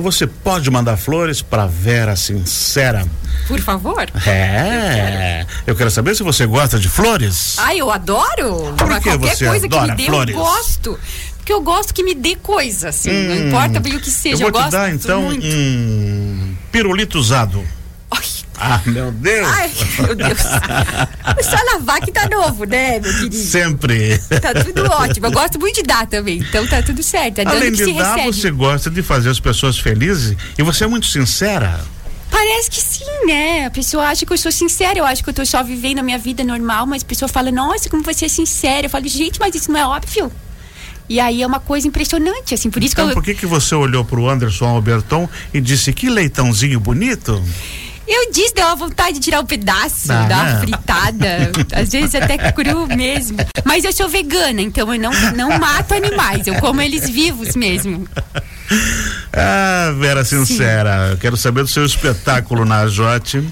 Você 0.00 0.26
pode 0.26 0.70
mandar 0.70 0.96
flores 0.96 1.42
para 1.42 1.66
Vera 1.66 2.16
Sincera. 2.16 3.06
Por 3.46 3.60
favor. 3.60 4.08
É. 4.26 5.46
Eu 5.66 5.74
quero 5.74 5.90
saber 5.90 6.14
se 6.14 6.22
você 6.22 6.46
gosta 6.46 6.78
de 6.78 6.88
flores. 6.88 7.56
Ai, 7.58 7.78
eu 7.78 7.90
adoro. 7.90 8.74
Por 8.76 8.88
que 9.00 9.08
qualquer 9.08 9.18
você 9.18 9.46
coisa 9.46 9.68
que 9.68 9.74
adora 9.76 9.92
me 9.92 9.96
dê, 9.96 10.06
flores? 10.06 10.34
eu 10.34 10.40
gosto. 10.40 10.98
Porque 11.36 11.52
eu 11.52 11.60
gosto 11.60 11.92
que 11.92 12.04
me 12.04 12.14
dê 12.14 12.36
coisa, 12.36 12.90
assim. 12.90 13.10
Não 13.10 13.48
importa 13.48 13.80
bem 13.80 13.96
o 13.96 14.00
que 14.00 14.10
seja. 14.10 14.44
Hum. 14.44 14.46
eu 14.46 14.52
vou 14.52 14.52
te 14.52 14.62
gosto 14.62 14.70
dar 14.70 14.90
então 14.94 15.22
muito. 15.22 15.44
um 15.44 16.56
pirulito 16.70 17.18
usado. 17.18 17.64
Ai, 18.10 18.20
Ah, 18.64 18.80
meu 18.86 19.10
Deus. 19.10 19.48
ai, 19.48 19.70
meu 19.98 20.14
Deus. 20.14 20.38
Só 20.40 21.56
lavar 21.74 22.00
que 22.00 22.12
tá 22.12 22.28
novo, 22.28 22.64
né, 22.64 23.00
meu 23.00 23.12
querido? 23.12 23.34
Sempre. 23.36 24.18
Tá 24.40 24.54
tudo 24.62 24.84
ótimo. 24.90 25.26
Eu 25.26 25.32
gosto 25.32 25.58
muito 25.58 25.74
de 25.76 25.82
dar 25.82 26.06
também. 26.06 26.38
Então 26.38 26.64
tá 26.68 26.80
tudo 26.82 27.02
certo. 27.02 27.40
É 27.40 27.44
Além 27.46 27.72
de 27.72 27.92
dar, 27.94 28.14
recebe. 28.14 28.26
você 28.32 28.50
gosta 28.52 28.88
de 28.90 29.02
fazer 29.02 29.30
as 29.30 29.40
pessoas 29.40 29.78
felizes 29.78 30.36
e 30.56 30.62
você 30.62 30.84
é 30.84 30.86
muito 30.86 31.06
sincera. 31.06 31.80
Parece 32.30 32.70
que 32.70 32.80
sim, 32.80 33.26
né? 33.26 33.66
A 33.66 33.70
pessoa 33.70 34.06
acha 34.06 34.24
que 34.24 34.32
eu 34.32 34.38
sou 34.38 34.50
sincera, 34.52 34.98
eu 34.98 35.04
acho 35.04 35.22
que 35.22 35.28
eu 35.28 35.34
tô 35.34 35.44
só 35.44 35.62
vivendo 35.62 35.98
a 35.98 36.02
minha 36.02 36.18
vida 36.18 36.42
normal, 36.44 36.86
mas 36.86 37.02
a 37.02 37.06
pessoa 37.06 37.28
fala, 37.28 37.50
nossa, 37.50 37.90
como 37.90 38.02
você 38.02 38.24
é 38.24 38.28
sincera. 38.28 38.86
Eu 38.86 38.90
falo, 38.90 39.06
gente, 39.08 39.38
mas 39.40 39.54
isso 39.54 39.70
não 39.70 39.78
é 39.80 39.86
óbvio. 39.86 40.32
E 41.08 41.20
aí 41.20 41.42
é 41.42 41.46
uma 41.46 41.60
coisa 41.60 41.86
impressionante, 41.86 42.54
assim, 42.54 42.70
por 42.70 42.82
isso 42.82 42.94
Então 42.94 43.06
que 43.06 43.10
eu. 43.10 43.14
por 43.16 43.22
que 43.24 43.34
que 43.34 43.44
você 43.44 43.74
olhou 43.74 44.02
pro 44.04 44.28
Anderson 44.30 44.66
Alberton 44.66 45.28
e 45.52 45.60
disse 45.60 45.92
que 45.92 46.08
leitãozinho 46.08 46.80
bonito? 46.80 47.42
Eu 48.14 48.30
disse, 48.30 48.52
deu 48.54 48.66
uma 48.66 48.76
vontade 48.76 49.14
de 49.14 49.20
tirar 49.20 49.40
um 49.40 49.46
pedaço, 49.46 50.12
Ah, 50.12 50.24
dar 50.26 50.44
uma 50.46 50.60
fritada, 50.60 51.50
às 51.72 51.90
vezes 51.90 52.14
até 52.14 52.36
cru 52.52 52.86
mesmo. 52.86 53.38
Mas 53.64 53.84
eu 53.84 53.92
sou 53.92 54.06
vegana, 54.08 54.60
então 54.60 54.92
eu 54.92 55.00
não, 55.00 55.10
não 55.34 55.58
mato 55.58 55.94
animais, 55.94 56.46
eu 56.46 56.54
como 56.56 56.82
eles 56.82 57.08
vivos 57.08 57.56
mesmo. 57.56 58.06
Ah, 59.32 59.94
Vera 59.98 60.24
Sincera, 60.24 61.08
eu 61.12 61.16
quero 61.16 61.36
saber 61.36 61.62
do 61.62 61.70
seu 61.70 61.84
espetáculo 61.86 62.64
na 62.66 62.86
Jote 62.86 63.42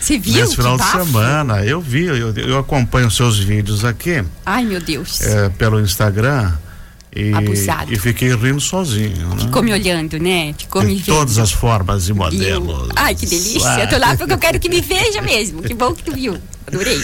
Você 0.00 0.18
viu? 0.18 0.34
nesse 0.42 0.56
final 0.56 0.76
de 0.76 0.84
semana. 0.84 1.64
Eu 1.64 1.80
vi, 1.80 2.04
eu, 2.06 2.32
eu 2.34 2.58
acompanho 2.58 3.10
seus 3.10 3.38
vídeos 3.38 3.84
aqui 3.84 4.24
Ai, 4.44 4.64
meu 4.64 4.80
Deus. 4.80 5.20
é, 5.20 5.48
pelo 5.50 5.80
Instagram 5.80 6.52
e, 7.14 7.32
Abusado. 7.32 7.92
e 7.92 7.98
fiquei 7.98 8.34
rindo 8.34 8.60
sozinho. 8.60 9.28
Né? 9.30 9.36
Ficou 9.40 9.62
me 9.62 9.72
olhando, 9.72 10.18
né? 10.18 10.54
Ficou 10.56 10.82
me 10.82 10.94
De 10.96 11.02
vendo. 11.02 11.16
todas 11.16 11.38
as 11.38 11.50
formas 11.52 12.08
e 12.08 12.12
modelos. 12.12 12.88
Ai, 12.96 13.14
que 13.14 13.26
delícia. 13.26 13.68
Ah, 13.70 13.80
Eu 13.80 13.88
tô 13.88 13.98
lá 13.98 14.16
porque 14.16 14.32
eu 14.32 14.38
quero 14.38 14.60
que 14.60 14.68
me 14.68 14.80
veja 14.80 15.20
mesmo. 15.22 15.62
Que 15.62 15.74
bom 15.74 15.94
que 15.94 16.02
tu 16.02 16.12
viu. 16.12 16.38
Adorei. 16.66 17.00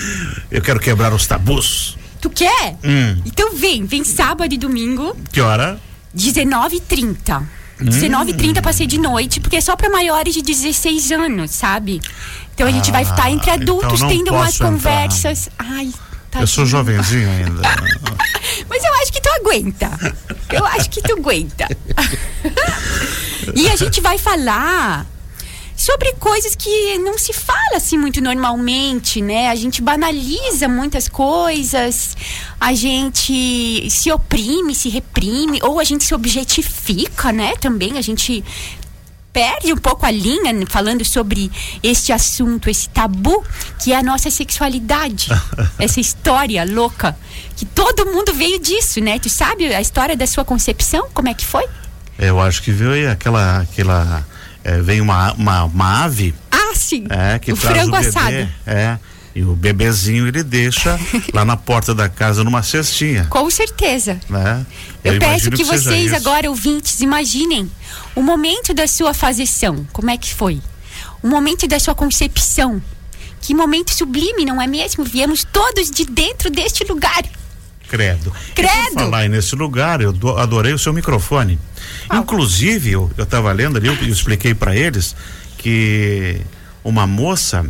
Eu 0.50 0.60
quero 0.62 0.78
quebrar 0.78 1.12
os 1.14 1.26
tabus. 1.26 1.96
Tu 2.20 2.30
quer? 2.30 2.76
Hum. 2.84 3.20
Então 3.26 3.54
vem, 3.54 3.84
vem 3.84 4.04
sábado 4.04 4.52
e 4.54 4.58
domingo, 4.58 5.16
Que 5.32 5.40
hora? 5.40 5.78
19h30. 6.16 7.42
Hum. 7.80 7.84
19h30 7.86 8.62
passei 8.62 8.86
de 8.86 8.98
noite, 8.98 9.40
porque 9.40 9.56
é 9.56 9.60
só 9.60 9.74
pra 9.74 9.90
maiores 9.90 10.32
de 10.34 10.42
16 10.42 11.10
anos, 11.12 11.50
sabe? 11.50 12.00
Então 12.54 12.66
a 12.66 12.70
gente 12.70 12.90
vai 12.92 13.02
estar 13.02 13.30
entre 13.30 13.50
Ah, 13.50 13.54
adultos, 13.54 13.94
então 14.00 14.08
tendo 14.08 14.32
umas 14.32 14.54
entrar. 14.54 14.70
conversas. 14.70 15.48
Ai, 15.58 15.90
tá. 16.30 16.40
Eu 16.40 16.46
sou 16.46 16.64
jovenzinho 16.64 17.28
ainda. 17.28 17.62
Mas 18.68 18.84
eu 18.84 18.94
acho 19.02 19.12
que 19.12 19.20
tu 19.20 19.28
aguenta. 19.40 19.90
Eu 20.50 20.64
acho 20.66 20.90
que 20.90 21.02
tu 21.02 21.12
aguenta. 21.12 21.68
e 23.54 23.68
a 23.68 23.76
gente 23.76 24.00
vai 24.00 24.18
falar 24.18 25.06
sobre 25.76 26.12
coisas 26.14 26.54
que 26.54 26.98
não 26.98 27.18
se 27.18 27.32
fala 27.32 27.76
assim 27.76 27.98
muito 27.98 28.20
normalmente, 28.20 29.20
né? 29.20 29.48
A 29.48 29.54
gente 29.54 29.82
banaliza 29.82 30.68
muitas 30.68 31.08
coisas, 31.08 32.16
a 32.60 32.72
gente 32.72 33.88
se 33.90 34.10
oprime, 34.10 34.74
se 34.74 34.88
reprime, 34.88 35.58
ou 35.62 35.80
a 35.80 35.84
gente 35.84 36.04
se 36.04 36.14
objetifica, 36.14 37.32
né? 37.32 37.54
Também 37.60 37.98
a 37.98 38.02
gente 38.02 38.44
perde 39.34 39.72
um 39.72 39.76
pouco 39.76 40.06
a 40.06 40.10
linha 40.12 40.52
né, 40.52 40.64
falando 40.68 41.04
sobre 41.04 41.50
este 41.82 42.12
assunto, 42.12 42.70
esse 42.70 42.88
tabu 42.88 43.44
que 43.82 43.92
é 43.92 43.98
a 43.98 44.02
nossa 44.02 44.30
sexualidade, 44.30 45.28
essa 45.78 46.00
história 46.00 46.64
louca 46.64 47.16
que 47.56 47.64
todo 47.66 48.06
mundo 48.06 48.32
veio 48.32 48.58
disso, 48.60 49.00
né? 49.00 49.18
Tu 49.18 49.28
sabe 49.28 49.74
a 49.74 49.80
história 49.80 50.16
da 50.16 50.26
sua 50.26 50.44
concepção? 50.44 51.08
Como 51.12 51.28
é 51.28 51.34
que 51.34 51.44
foi? 51.44 51.64
Eu 52.18 52.40
acho 52.40 52.62
que 52.62 52.70
veio 52.70 53.10
aquela. 53.10 53.58
aquela 53.60 54.24
é, 54.62 54.80
vem 54.80 55.00
uma, 55.00 55.32
uma, 55.34 55.64
uma 55.64 56.04
ave 56.04 56.34
Ah, 56.50 56.72
sim. 56.74 57.04
é, 57.10 57.38
que 57.38 57.52
o 57.52 57.56
traz 57.56 57.76
frango 57.76 57.96
o 57.96 57.98
bebê. 58.00 58.08
assado. 58.08 58.48
É. 58.66 58.98
E 59.34 59.42
o 59.42 59.54
bebezinho 59.56 60.28
ele 60.28 60.42
deixa 60.44 60.98
lá 61.32 61.44
na 61.44 61.56
porta 61.56 61.92
da 61.94 62.08
casa 62.08 62.44
numa 62.44 62.62
cestinha. 62.62 63.24
Com 63.28 63.50
certeza. 63.50 64.20
Né? 64.28 64.64
Eu, 65.02 65.18
peço 65.18 65.48
imagino 65.48 65.56
que, 65.56 65.64
seja 65.64 65.78
vocês 65.82 66.06
isso. 66.06 66.16
agora, 66.16 66.48
ouvintes, 66.48 67.00
imaginem 67.00 67.68
o 68.14 68.22
momento 68.22 68.72
da 68.72 68.86
sua 68.86 69.12
fazição. 69.12 69.84
Como 69.92 70.08
é 70.10 70.16
que 70.16 70.32
foi? 70.32 70.60
O 71.22 71.26
momento 71.26 71.66
da 71.66 71.80
sua 71.80 71.94
concepção. 71.94 72.80
Que 73.40 73.52
momento 73.54 73.92
sublime, 73.92 74.44
não 74.44 74.62
é 74.62 74.66
mesmo? 74.66 75.04
Viemos 75.04 75.42
todos 75.44 75.90
de 75.90 76.04
dentro 76.04 76.48
deste 76.48 76.84
lugar. 76.84 77.24
Credo. 77.88 78.32
Credo. 78.54 78.94
Falar 78.94 79.28
nesse 79.28 79.54
lugar, 79.56 80.00
eu 80.00 80.12
do- 80.12 80.36
adorei 80.38 80.72
o 80.72 80.78
seu 80.78 80.92
microfone. 80.92 81.58
Ah. 82.08 82.18
Inclusive, 82.18 82.92
eu, 82.92 83.10
eu 83.18 83.26
tava 83.26 83.52
lendo 83.52 83.76
ali, 83.76 83.88
eu, 83.88 83.94
eu 83.94 84.08
expliquei 84.08 84.54
para 84.54 84.74
eles 84.76 85.14
que 85.58 86.40
uma 86.82 87.06
moça 87.06 87.66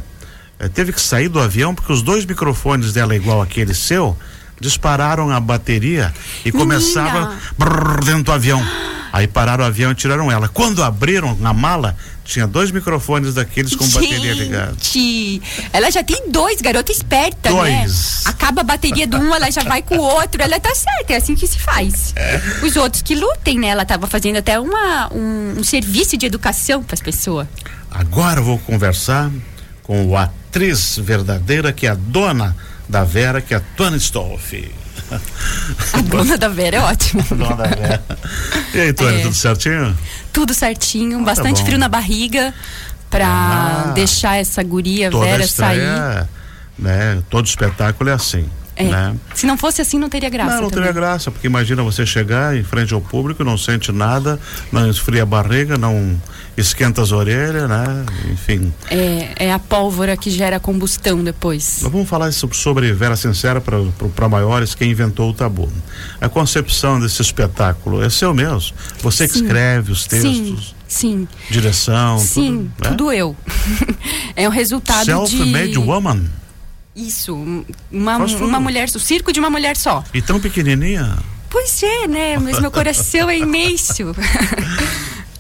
eh, 0.59 0.69
teve 0.69 0.93
que 0.93 1.01
sair 1.01 1.29
do 1.29 1.41
avião 1.41 1.75
porque 1.75 1.93
os 1.93 2.03
dois 2.03 2.25
microfones 2.25 2.93
dela, 2.93 3.15
igual 3.15 3.43
aquele 3.43 3.75
seu, 3.75 4.17
dispararam 4.61 5.31
a 5.31 5.41
bateria 5.41 6.13
e 6.45 6.53
Menina. 6.53 6.59
começava 6.59 7.37
brrr, 7.59 8.05
dentro 8.05 8.25
do 8.25 8.33
avião. 8.33 8.65
Aí 9.13 9.29
pararam 9.29 9.63
o 9.63 9.67
avião 9.67 9.93
e 9.93 9.95
tiraram 9.95 10.31
ela. 10.31 10.49
Quando 10.49 10.83
abriram 10.83 11.37
na 11.37 11.53
mala, 11.53 11.97
tinha 12.25 12.49
dois 12.49 12.73
microfones 12.73 13.35
daqueles 13.35 13.77
com 13.77 13.87
bateria 13.87 14.35
ligada. 14.35 14.75
Gente, 14.81 15.41
ela 15.73 15.89
já 15.89 16.03
tem 16.03 16.31
dois, 16.31 16.61
garota 16.61 16.91
esperta, 16.91 17.49
né? 17.49 17.83
Dois. 17.83 18.23
Acaba 18.25 18.63
a 18.63 18.65
bateria 18.65 19.07
do 19.07 19.17
um, 19.17 19.33
ela 19.33 19.53
já 19.53 19.63
vai 19.63 19.83
com 19.83 19.99
o 19.99 20.03
outro. 20.03 20.43
Ela 20.43 20.59
tá 20.59 20.75
certa, 20.75 21.13
é 21.13 21.17
assim 21.17 21.37
que 21.37 21.47
se 21.47 21.61
faz. 21.61 22.13
É. 22.17 22.41
Os 22.65 22.75
outros 22.75 23.03
que 23.03 23.15
lutem, 23.15 23.57
né? 23.57 23.69
Ela 23.69 23.85
tava 23.85 24.09
fazendo 24.09 24.39
até 24.39 24.59
uma, 24.59 25.09
um, 25.13 25.61
um 25.61 25.63
serviço 25.63 26.17
de 26.17 26.27
educação 26.27 26.83
para 26.83 26.95
as 26.95 27.01
pessoas. 27.01 27.47
Agora 27.93 28.41
eu 28.41 28.45
vou 28.45 28.59
conversar 28.59 29.31
com 29.85 30.17
a 30.17 30.29
atriz 30.59 30.97
verdadeira, 31.03 31.73
que 31.73 31.85
é 31.85 31.91
a 31.91 31.95
dona 31.97 32.55
da 32.89 33.03
Vera, 33.03 33.41
que 33.41 33.53
é 33.55 33.57
a 33.57 33.61
Tony 33.77 33.97
Stolfi. 33.99 34.71
A 35.93 36.01
dona 36.07 36.39
da 36.39 36.49
Vera 36.49 36.77
é 36.77 36.81
ótima. 36.81 37.25
Dona 37.29 37.57
da 37.57 37.65
Vera. 37.67 38.05
E 38.73 38.81
aí, 38.81 38.93
Tony, 38.93 39.19
É. 39.19 39.23
tudo 39.23 39.35
certinho? 39.35 39.99
Tudo 40.33 40.55
certinho, 40.55 41.25
bastante 41.25 41.57
Tá 41.57 41.61
bom. 41.63 41.67
frio 41.67 41.79
na 41.79 41.89
barriga 41.89 42.55
pra 43.11 43.27
Ah. 43.27 43.93
deixar 43.97 44.37
essa 44.37 44.63
guria 44.63 45.11
Vera 45.11 45.45
sair. 45.49 46.29
né? 46.79 47.21
Todo 47.29 47.47
espetáculo 47.47 48.11
é 48.11 48.13
assim, 48.13 48.49
É. 48.77 48.85
né? 48.85 49.15
Se 49.35 49.47
não 49.47 49.57
fosse 49.57 49.81
assim, 49.81 49.99
não 49.99 50.09
teria 50.09 50.29
graça. 50.29 50.55
não, 50.57 50.63
não 50.63 50.71
também. 50.71 50.87
teria 50.87 50.93
graça, 51.01 51.31
porque 51.31 51.47
imagina 51.47 51.83
você 51.83 52.05
chegar 52.05 52.57
em 52.57 52.65
frente 52.65 52.93
ao 52.93 53.01
público, 53.01 53.45
não 53.45 53.57
sente 53.57 53.93
nada, 53.93 54.39
não 54.73 54.89
esfria 54.91 55.23
a 55.23 55.27
barriga, 55.27 55.79
não 55.79 56.21
esquenta 56.57 57.03
as 57.03 57.13
orelhas, 57.13 57.69
né? 57.69 57.85
Enfim. 58.33 58.73
É, 58.91 59.47
é 59.47 59.53
a 59.53 59.59
pólvora 59.59 60.17
que 60.17 60.31
gera 60.31 60.59
combustão 60.61 61.23
depois. 61.23 61.81
Nós 61.83 61.93
vamos 61.93 62.09
falar 62.09 62.33
so- 62.33 62.49
sobre 62.53 62.93
Vera 62.93 63.17
Sincera 63.17 63.61
para 63.61 64.29
maiores, 64.29 64.75
quem 64.75 64.91
inventou 64.91 65.31
o 65.31 65.35
tabu. 65.35 65.69
A 66.21 66.29
concepção 66.29 66.99
desse 67.01 67.23
espetáculo 67.23 68.03
é 68.03 68.11
seu 68.11 68.33
mesmo. 68.35 68.75
Você 69.03 69.27
que 69.29 69.35
Sim. 69.35 69.43
escreve 69.45 69.93
os 69.93 70.03
Sim, 70.05 70.09
textos, 70.09 70.75
sim, 70.87 71.29
direção, 71.51 72.19
sim, 72.19 72.71
tudo. 72.77 72.85
né? 72.85 72.97
tudo 72.97 73.13
eu. 73.13 73.37
é 74.37 74.47
o 74.49 74.51
resultado 74.51 75.05
Self-made 75.05 75.73
de 75.73 75.79
woman. 75.79 76.23
Isso, 76.95 77.35
um- 77.35 77.65
uma, 77.91 78.17
uma 78.19 78.61
mulher, 78.61 78.89
o 78.95 78.99
circo 79.01 79.33
de 79.33 79.41
uma 79.41 79.51
mulher 79.51 79.77
só. 79.77 80.05
E 80.13 80.21
tão 80.23 80.41
pequenininha. 80.41 81.17
Pois 81.51 81.83
é, 81.83 82.09
né? 82.09 82.39
Mas 82.39 82.59
meu 82.61 82.71
coração 82.71 83.29
é 83.31 83.39
imenso. 83.39 84.15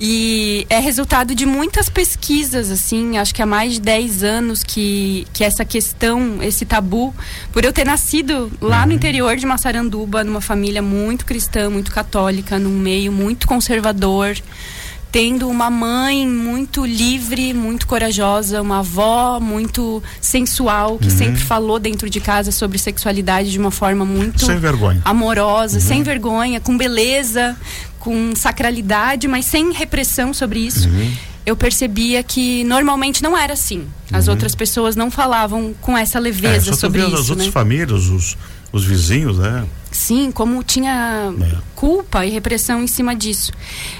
E 0.00 0.66
é 0.68 0.80
resultado 0.80 1.34
de 1.36 1.46
muitas 1.46 1.88
pesquisas, 1.88 2.68
assim, 2.70 3.16
acho 3.16 3.32
que 3.32 3.40
há 3.40 3.46
mais 3.46 3.74
de 3.74 3.80
10 3.80 4.24
anos 4.24 4.64
que, 4.64 5.24
que 5.32 5.44
essa 5.44 5.64
questão, 5.64 6.42
esse 6.42 6.66
tabu, 6.66 7.14
por 7.52 7.64
eu 7.64 7.72
ter 7.72 7.84
nascido 7.86 8.50
lá 8.60 8.84
no 8.84 8.92
interior 8.92 9.36
de 9.36 9.46
Massaranduba, 9.46 10.24
numa 10.24 10.40
família 10.40 10.82
muito 10.82 11.24
cristã, 11.24 11.70
muito 11.70 11.92
católica, 11.92 12.58
num 12.58 12.76
meio 12.76 13.12
muito 13.12 13.46
conservador, 13.46 14.36
tendo 15.14 15.48
uma 15.48 15.70
mãe 15.70 16.26
muito 16.26 16.84
livre, 16.84 17.54
muito 17.54 17.86
corajosa, 17.86 18.60
uma 18.60 18.80
avó 18.80 19.38
muito 19.38 20.02
sensual, 20.20 20.98
que 20.98 21.08
sempre 21.08 21.40
falou 21.40 21.78
dentro 21.78 22.10
de 22.10 22.18
casa 22.18 22.50
sobre 22.50 22.78
sexualidade 22.78 23.52
de 23.52 23.56
uma 23.56 23.70
forma 23.70 24.04
muito 24.04 24.44
Sem 24.44 24.58
vergonha. 24.58 25.00
amorosa, 25.04 25.78
sem 25.78 26.02
vergonha, 26.02 26.58
com 26.58 26.76
beleza, 26.76 27.56
com 28.00 28.34
sacralidade, 28.34 29.28
mas 29.28 29.44
sem 29.44 29.72
repressão 29.72 30.34
sobre 30.34 30.58
isso. 30.58 30.88
Eu 31.46 31.54
percebia 31.54 32.20
que 32.24 32.64
normalmente 32.64 33.22
não 33.22 33.38
era 33.38 33.52
assim. 33.52 33.86
As 34.12 34.26
outras 34.26 34.56
pessoas 34.56 34.96
não 34.96 35.12
falavam 35.12 35.72
com 35.80 35.96
essa 35.96 36.18
É, 36.18 36.22
leveza 36.22 36.72
tu 36.72 36.76
sobre 36.76 37.02
vê 37.02 37.06
as 37.06 37.20
isso, 37.20 37.30
outras 37.30 37.46
né? 37.46 37.52
famílias, 37.52 38.08
os, 38.08 38.36
os 38.72 38.84
vizinhos, 38.84 39.38
né? 39.38 39.64
Sim, 39.94 40.32
como 40.32 40.60
tinha 40.64 41.32
é. 41.40 41.56
culpa 41.76 42.26
e 42.26 42.30
repressão 42.30 42.82
em 42.82 42.86
cima 42.88 43.14
disso. 43.14 43.52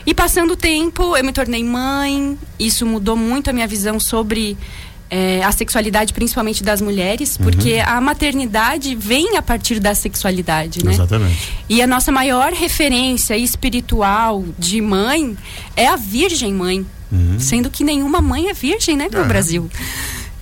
E 0.04 0.12
passando 0.12 0.50
o 0.50 0.56
tempo, 0.56 1.16
eu 1.16 1.24
me 1.24 1.32
tornei 1.32 1.62
mãe, 1.62 2.36
isso 2.58 2.84
mudou 2.84 3.16
muito 3.16 3.48
a 3.48 3.52
minha 3.52 3.66
visão 3.68 4.00
sobre 4.00 4.58
é, 5.08 5.40
a 5.44 5.52
sexualidade, 5.52 6.12
principalmente 6.12 6.64
das 6.64 6.80
mulheres, 6.80 7.36
uhum. 7.36 7.44
porque 7.44 7.80
a 7.86 8.00
maternidade 8.00 8.96
vem 8.96 9.36
a 9.36 9.42
partir 9.42 9.78
da 9.78 9.94
sexualidade, 9.94 10.84
né? 10.84 10.92
Exatamente. 10.92 11.52
E 11.68 11.80
a 11.80 11.86
nossa 11.86 12.10
maior 12.10 12.52
referência 12.52 13.36
espiritual 13.36 14.44
de 14.58 14.80
mãe 14.80 15.36
é 15.76 15.86
a 15.86 15.94
Virgem 15.94 16.52
Mãe, 16.52 16.84
uhum. 17.12 17.38
sendo 17.38 17.70
que 17.70 17.84
nenhuma 17.84 18.20
mãe 18.20 18.48
é 18.48 18.52
virgem, 18.52 18.96
né, 18.96 19.06
no 19.12 19.20
é. 19.20 19.24
Brasil. 19.24 19.70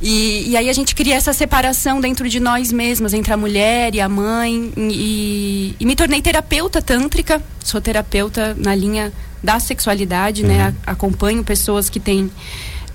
E, 0.02 0.50
e, 0.50 0.56
aí 0.56 0.68
a 0.68 0.72
gente 0.72 0.96
cria 0.96 1.14
essa 1.14 1.32
separação 1.32 2.00
dentro 2.00 2.28
de 2.28 2.40
nós 2.40 2.72
mesmas, 2.72 3.14
entre 3.14 3.32
a 3.32 3.36
mulher 3.36 3.94
e 3.94 4.00
a 4.00 4.08
mãe. 4.08 4.72
E, 4.76 5.76
e 5.78 5.86
me 5.86 5.94
tornei 5.94 6.20
terapeuta 6.20 6.82
tântrica, 6.82 7.40
sou 7.62 7.80
terapeuta 7.80 8.52
na 8.58 8.74
linha 8.74 9.12
da 9.40 9.60
sexualidade, 9.60 10.42
né? 10.42 10.54
uhum. 10.54 10.58
né? 10.58 10.74
Acompanho 10.84 11.44
pessoas 11.44 11.88
que 11.88 12.00
têm 12.00 12.30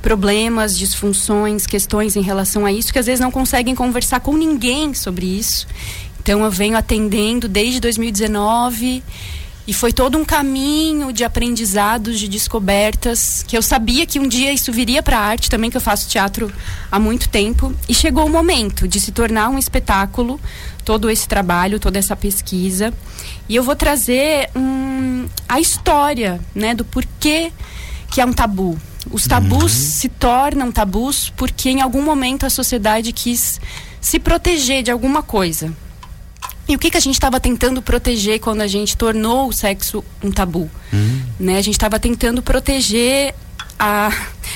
problemas, 0.02 0.78
disfunções, 0.78 1.66
questões 1.66 2.16
em 2.18 2.22
relação 2.22 2.66
a 2.66 2.74
isso, 2.74 2.92
que 2.92 3.00
às 3.00 3.06
vezes 3.06 3.22
não 3.22 3.32
conseguem 3.32 3.74
conversar 3.74 4.20
com 4.20 4.36
ninguém 4.36 4.94
sobre 4.94 5.26
isso. 5.26 5.66
Então 6.22 6.44
eu 6.44 6.52
venho 6.52 6.78
atendendo 6.78 7.48
desde 7.48 7.80
2019 7.80 9.02
e 9.68 9.74
foi 9.74 9.92
todo 9.92 10.18
um 10.18 10.24
caminho 10.24 11.12
de 11.12 11.26
aprendizados, 11.26 12.18
de 12.18 12.30
descobertas, 12.30 13.44
que 13.46 13.58
eu 13.58 13.62
sabia 13.62 14.06
que 14.06 14.18
um 14.18 14.26
dia 14.26 14.54
isso 14.54 14.72
viria 14.72 15.04
para 15.04 15.20
a 15.20 15.22
arte 15.22 15.50
também, 15.50 15.70
que 15.70 15.76
eu 15.76 15.82
faço 15.82 16.08
teatro 16.08 16.50
há 16.90 16.98
muito 16.98 17.28
tempo. 17.28 17.76
E 17.90 17.94
chegou 17.94 18.26
o 18.26 18.30
momento 18.30 18.88
de 18.88 18.98
se 19.02 19.12
tornar 19.12 19.50
um 19.50 19.58
espetáculo, 19.58 20.40
todo 20.86 21.10
esse 21.10 21.28
trabalho, 21.28 21.82
toda 21.82 22.00
essa 22.00 22.16
pesquisa. 22.16 22.94
E 23.50 23.58
eu 23.58 23.62
vou 23.62 23.76
trazer 23.76 24.50
um, 24.56 25.28
a 25.50 25.60
história 25.60 26.40
né, 26.56 26.74
do 26.74 26.86
porquê 26.86 27.52
que 28.10 28.22
é 28.22 28.26
um 28.26 28.32
tabu. 28.32 28.80
Os 29.12 29.28
tabus 29.28 29.64
uhum. 29.64 29.68
se 29.68 30.10
tornam 30.10 30.72
tabus 30.72 31.30
porque 31.36 31.70
em 31.70 31.82
algum 31.82 32.02
momento 32.02 32.46
a 32.46 32.50
sociedade 32.50 33.12
quis 33.12 33.60
se 34.00 34.18
proteger 34.18 34.82
de 34.82 34.92
alguma 34.92 35.22
coisa. 35.22 35.74
E 36.68 36.76
o 36.76 36.80
que, 36.80 36.92
que 36.92 36.98
a 36.98 37.00
gente 37.00 37.16
estava 37.16 37.40
tentando 37.40 37.82
proteger 37.82 38.40
quando 38.40 38.62
a 38.62 38.68
gente 38.68 38.98
tornou 38.98 39.48
o 39.48 39.54
sexo 39.54 40.04
um 40.24 40.32
tabu? 40.32 40.70
Uhum. 40.92 41.22
Né? 41.40 41.58
A 41.58 41.62
gente 41.62 41.76
estava 41.76 42.00
tentando 42.00 42.42
proteger 42.42 43.34
a, 43.80 44.12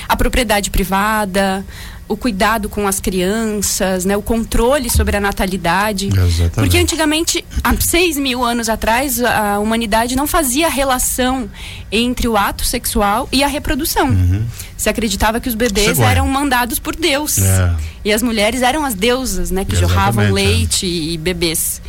a 0.08 0.16
propriedade 0.16 0.70
privada, 0.70 1.66
o 2.12 2.18
cuidado 2.18 2.68
com 2.68 2.86
as 2.86 3.00
crianças, 3.00 4.04
né, 4.04 4.18
o 4.18 4.22
controle 4.22 4.90
sobre 4.90 5.16
a 5.16 5.20
natalidade. 5.22 6.08
Exatamente. 6.08 6.52
Porque 6.56 6.78
antigamente, 6.78 7.46
há 7.64 7.74
seis 7.80 8.18
mil 8.18 8.44
anos 8.44 8.68
atrás, 8.68 9.24
a 9.24 9.60
humanidade 9.60 10.14
não 10.14 10.28
fazia 10.28 10.68
relação 10.68 11.50
entre 11.90 12.28
o 12.28 12.36
ato 12.36 12.66
sexual 12.66 13.30
e 13.32 13.44
a 13.44 13.48
reprodução. 13.48 14.10
Uhum. 14.10 14.46
Se 14.82 14.90
acreditava 14.90 15.40
que 15.40 15.48
os 15.48 15.54
bebês 15.54 15.90
Segura. 15.90 16.10
eram 16.10 16.28
mandados 16.28 16.80
por 16.80 16.96
Deus. 16.96 17.38
É. 17.38 17.76
E 18.04 18.12
as 18.12 18.24
mulheres 18.24 18.64
eram 18.64 18.84
as 18.84 18.96
deusas, 18.96 19.52
né, 19.52 19.64
que 19.64 19.74
Exatamente, 19.74 19.96
jorravam 19.96 20.24
é. 20.24 20.32
leite 20.32 20.88
é. 20.88 20.90
e 20.90 21.18
bebês. 21.20 21.80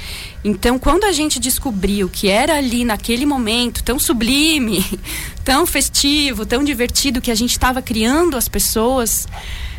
Então, 0.44 0.79
quando 0.79 1.05
a 1.05 1.12
gente 1.12 1.41
descobriu 1.41 2.06
que 2.11 2.29
era 2.29 2.59
ali 2.59 2.85
naquele 2.85 3.25
momento 3.25 3.83
tão 3.83 3.99
sublime, 3.99 4.85
tão 5.43 5.65
festivo, 5.65 6.44
tão 6.44 6.62
divertido 6.62 7.23
que 7.23 7.31
a 7.31 7.35
gente 7.35 7.53
estava 7.53 7.81
criando 7.81 8.37
as 8.37 8.47
pessoas, 8.47 9.27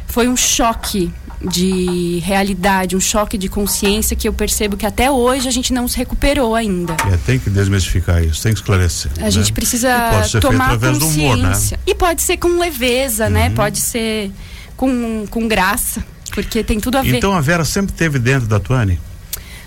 foi 0.08 0.28
um 0.28 0.36
choque 0.36 1.14
de 1.44 2.20
realidade, 2.24 2.96
um 2.96 3.02
choque 3.02 3.38
de 3.38 3.50
consciência 3.50 4.16
que 4.16 4.28
eu 4.28 4.34
percebo 4.34 4.78
que 4.78 4.86
até 4.86 5.12
hoje 5.12 5.48
a 5.48 5.52
gente 5.52 5.74
não 5.74 5.88
se 5.88 5.98
recuperou 5.98 6.56
ainda. 6.56 6.96
É, 7.12 7.18
tem 7.18 7.38
que 7.38 7.50
desmistificar 7.50 8.24
isso, 8.24 8.42
tem 8.42 8.54
que 8.54 8.60
esclarecer. 8.60 9.12
A 9.18 9.24
né? 9.24 9.32
gente 9.32 9.52
precisa 9.52 9.92
tomar 10.40 10.80
consciência. 10.80 11.22
Humor, 11.22 11.38
né? 11.38 11.60
E 11.86 11.94
pode 11.94 12.22
ser 12.22 12.38
com 12.38 12.60
leveza, 12.60 13.30
né? 13.30 13.44
uhum. 13.44 13.50
né? 13.50 13.56
Pode 13.56 13.80
ser 13.80 14.32
com, 14.78 15.26
com 15.30 15.48
graça, 15.48 16.04
porque 16.32 16.64
tem 16.64 16.80
tudo 16.80 16.98
a 16.98 17.02
ver. 17.02 17.18
Então 17.18 17.34
a 17.34 17.42
Vera 17.42 17.66
sempre 17.66 17.92
esteve 17.92 18.20
dentro 18.20 18.48
da 18.48 18.60
Tuane? 18.60 19.00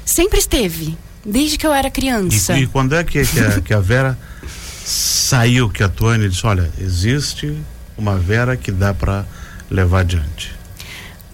Sempre 0.05 0.39
esteve, 0.39 0.97
desde 1.25 1.59
que 1.59 1.67
eu 1.67 1.75
era 1.75 1.91
criança. 1.91 2.57
E, 2.57 2.63
e 2.63 2.67
quando 2.67 2.95
é 2.95 3.05
que, 3.05 3.23
que, 3.25 3.41
a, 3.41 3.61
que 3.61 3.75
a 3.75 3.81
Vera 3.81 4.19
saiu, 4.83 5.69
que 5.69 5.83
a 5.83 5.89
Tuane 5.89 6.29
disse, 6.29 6.47
olha, 6.47 6.71
existe 6.79 7.55
uma 7.99 8.17
Vera 8.17 8.57
que 8.57 8.73
dá 8.73 8.95
para 8.95 9.27
levar 9.71 10.01
adiante? 10.01 10.56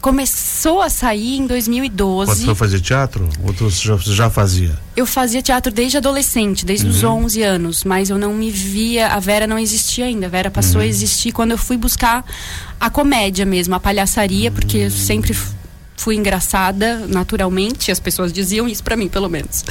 Começou 0.02 0.82
a 0.82 0.90
sair 0.90 1.36
em 1.38 1.46
2012. 1.46 2.32
Quando 2.32 2.44
foi 2.44 2.54
fazer 2.56 2.80
teatro? 2.80 3.28
Ou 3.44 3.52
você 3.52 3.86
já, 3.86 3.96
já 3.98 4.28
fazia? 4.28 4.76
Eu 4.96 5.06
fazia 5.06 5.40
teatro 5.40 5.72
desde 5.72 5.96
adolescente, 5.96 6.66
desde 6.66 6.86
uhum. 6.86 6.92
os 6.92 7.04
11 7.04 7.42
anos, 7.42 7.84
mas 7.84 8.10
eu 8.10 8.18
não 8.18 8.34
me 8.34 8.50
via, 8.50 9.06
a 9.06 9.20
Vera 9.20 9.46
não 9.46 9.56
existia 9.56 10.06
ainda. 10.06 10.26
A 10.26 10.28
Vera 10.28 10.50
passou 10.50 10.80
uhum. 10.80 10.86
a 10.86 10.88
existir 10.88 11.30
quando 11.30 11.52
eu 11.52 11.58
fui 11.58 11.76
buscar 11.76 12.24
a 12.80 12.90
comédia 12.90 13.46
mesmo, 13.46 13.76
a 13.76 13.80
palhaçaria, 13.80 14.50
uhum. 14.50 14.56
porque 14.56 14.78
eu 14.78 14.90
sempre 14.90 15.36
fui 15.96 16.16
engraçada 16.16 17.06
naturalmente, 17.06 17.92
as 17.92 18.00
pessoas 18.00 18.32
diziam 18.32 18.68
isso 18.68 18.82
para 18.82 18.96
mim, 18.96 19.08
pelo 19.08 19.28
menos. 19.28 19.64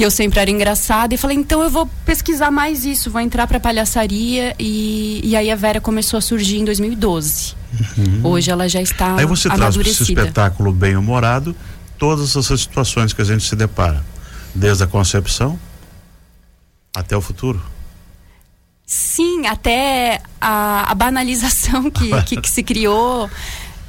Que 0.00 0.06
eu 0.06 0.10
sempre 0.10 0.40
era 0.40 0.50
engraçada 0.50 1.14
e 1.14 1.18
falei, 1.18 1.36
então 1.36 1.60
eu 1.60 1.68
vou 1.68 1.86
pesquisar 2.06 2.50
mais 2.50 2.86
isso, 2.86 3.10
vou 3.10 3.20
entrar 3.20 3.46
para 3.46 3.60
palhaçaria 3.60 4.56
e, 4.58 5.20
e 5.22 5.36
aí 5.36 5.50
a 5.50 5.54
Vera 5.54 5.78
começou 5.78 6.16
a 6.16 6.22
surgir 6.22 6.56
em 6.56 6.64
2012. 6.64 7.54
Uhum. 7.98 8.20
Hoje 8.24 8.50
ela 8.50 8.66
já 8.66 8.80
está 8.80 9.16
Aí 9.16 9.26
você 9.26 9.50
traz 9.50 9.76
esse 9.76 10.04
espetáculo 10.04 10.72
bem 10.72 10.96
humorado 10.96 11.54
todas 11.98 12.34
essas 12.34 12.62
situações 12.62 13.12
que 13.12 13.20
a 13.20 13.24
gente 13.26 13.44
se 13.44 13.54
depara, 13.54 14.02
desde 14.54 14.84
a 14.84 14.86
concepção 14.86 15.60
até 16.96 17.14
o 17.14 17.20
futuro. 17.20 17.60
Sim, 18.86 19.48
até 19.48 20.22
a, 20.40 20.90
a 20.90 20.94
banalização 20.94 21.90
que, 21.90 22.22
que, 22.22 22.40
que 22.40 22.48
se 22.48 22.62
criou 22.62 23.28